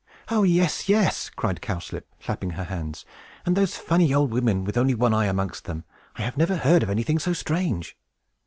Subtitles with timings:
[0.29, 3.05] "Oh, yes, yes!" cried Cowslip, clapping her hands.
[3.45, 5.83] "And those funny old women, with only one eye amongst them!
[6.15, 7.95] I never heard of anything so strange."